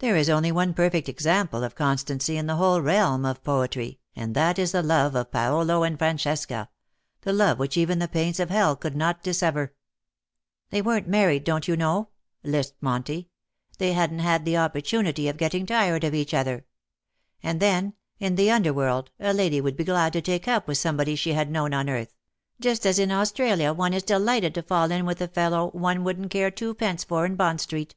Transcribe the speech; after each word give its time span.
There 0.00 0.16
is 0.16 0.28
only 0.28 0.50
one 0.50 0.74
perfect 0.74 1.08
example 1.08 1.62
of 1.62 1.76
constancy 1.76 2.36
in 2.36 2.48
the 2.48 2.56
whole 2.56 2.80
realm 2.82 3.24
of 3.24 3.44
poetry,, 3.44 4.00
and 4.16 4.34
that 4.34 4.58
is 4.58 4.72
the 4.72 4.82
love 4.82 5.14
of 5.14 5.30
Paolo 5.30 5.84
and 5.84 5.96
Francesca, 5.96 6.68
the 7.20 7.32
love 7.32 7.60
which 7.60 7.76
even 7.76 8.00
the 8.00 8.08
pains 8.08 8.40
of 8.40 8.50
hell 8.50 8.74
could 8.74 8.96
not 8.96 9.22
dissever.^^" 9.22 9.70
They 10.70 10.82
weren't 10.82 11.06
married, 11.06 11.46
don^t 11.46 11.68
you 11.68 11.76
know,^ 11.76 12.08
* 12.28 12.42
lisped 12.42 12.82
Monty. 12.82 13.28
^' 13.74 13.76
They 13.78 13.94
hadn^t 13.94 14.18
had 14.18 14.44
the 14.44 14.56
opportunity 14.56 15.28
of 15.28 15.36
getting 15.36 15.64
tired 15.64 16.02
of 16.02 16.12
each 16.12 16.34
other. 16.34 16.66
And 17.40 17.60
then, 17.60 17.94
in 18.18 18.34
the 18.34 18.50
under 18.50 18.72
world, 18.72 19.12
a 19.20 19.32
lady 19.32 19.60
would 19.60 19.76
be 19.76 19.84
glad 19.84 20.12
to 20.14 20.20
take 20.20 20.48
up 20.48 20.66
with 20.66 20.78
some 20.78 20.96
body 20.96 21.14
she 21.14 21.34
had 21.34 21.52
known 21.52 21.72
on 21.72 21.88
earth: 21.88 22.16
just 22.58 22.84
as 22.84 22.98
in 22.98 23.12
Australia 23.12 23.72
one 23.72 23.94
is 23.94 24.02
delighted 24.02 24.56
to 24.56 24.62
fall 24.64 24.90
in 24.90 25.06
with 25.06 25.20
a 25.20 25.28
fellow 25.28 25.70
one 25.70 25.98
wouldn^t 26.00 26.30
care 26.30 26.50
twopence 26.50 27.04
for 27.04 27.24
in 27.24 27.36
Bond 27.36 27.60
Street. 27.60 27.94